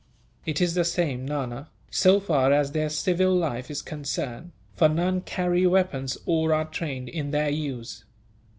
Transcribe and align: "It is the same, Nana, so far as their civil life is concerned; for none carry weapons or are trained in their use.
"It 0.47 0.59
is 0.59 0.73
the 0.73 0.83
same, 0.83 1.27
Nana, 1.27 1.69
so 1.91 2.19
far 2.19 2.51
as 2.51 2.71
their 2.71 2.89
civil 2.89 3.35
life 3.35 3.69
is 3.69 3.83
concerned; 3.83 4.51
for 4.73 4.89
none 4.89 5.21
carry 5.21 5.67
weapons 5.67 6.17
or 6.25 6.55
are 6.55 6.65
trained 6.65 7.07
in 7.07 7.29
their 7.29 7.49
use. 7.51 8.03